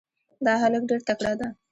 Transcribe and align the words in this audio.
دا 0.45 0.53
هلک 0.61 0.83
ډېر 0.89 1.01
تکړه 1.07 1.33
ده. 1.39 1.47